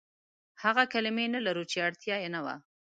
هغه 0.63 0.83
کلمې 0.93 1.25
نه 1.35 1.39
لرو، 1.45 1.63
چې 1.71 1.77
اړتيا 1.87 2.15
يې 2.23 2.29
نه 2.35 2.39
وه. 2.45 2.55